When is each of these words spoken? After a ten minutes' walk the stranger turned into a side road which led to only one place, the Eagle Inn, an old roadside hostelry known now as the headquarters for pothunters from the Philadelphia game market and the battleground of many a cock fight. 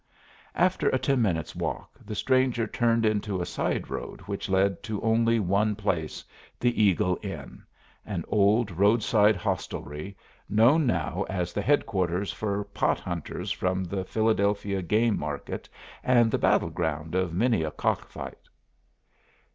After 0.55 0.89
a 0.89 0.97
ten 0.97 1.21
minutes' 1.21 1.55
walk 1.55 1.99
the 2.03 2.15
stranger 2.15 2.65
turned 2.65 3.05
into 3.05 3.39
a 3.39 3.45
side 3.45 3.87
road 3.91 4.21
which 4.21 4.49
led 4.49 4.81
to 4.81 4.99
only 5.03 5.39
one 5.39 5.75
place, 5.75 6.25
the 6.59 6.81
Eagle 6.81 7.19
Inn, 7.21 7.61
an 8.03 8.25
old 8.27 8.71
roadside 8.71 9.35
hostelry 9.35 10.17
known 10.49 10.87
now 10.87 11.23
as 11.29 11.53
the 11.53 11.61
headquarters 11.61 12.31
for 12.33 12.63
pothunters 12.73 13.51
from 13.51 13.83
the 13.83 14.03
Philadelphia 14.03 14.81
game 14.81 15.19
market 15.19 15.69
and 16.03 16.31
the 16.31 16.39
battleground 16.39 17.13
of 17.13 17.31
many 17.31 17.61
a 17.61 17.69
cock 17.69 18.09
fight. 18.09 18.49